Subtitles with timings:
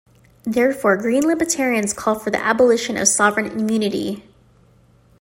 [0.45, 4.23] Therefore, green libertarians call for the abolition of sovereign immunity.